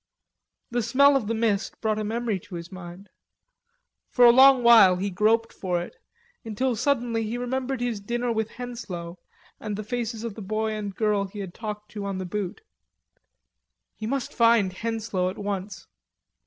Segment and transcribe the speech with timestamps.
[0.71, 3.09] The smell of the mist brought a memory to his mind.
[4.09, 5.95] For a long while he groped for it,
[6.43, 9.19] until suddenly he remembered his dinner with Henslowe
[9.59, 12.61] and the faces of the boy and girl he had talked to on the Butte.
[13.95, 15.85] He must find Henslowe at once.